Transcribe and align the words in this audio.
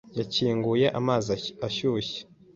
yakinguye 0.17 0.85
amazi 0.99 1.29
ashyushye. 1.67 2.19